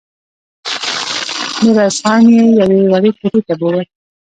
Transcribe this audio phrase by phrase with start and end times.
[1.63, 3.87] ميرويس خان يې يوې وړې کوټې ته بوت.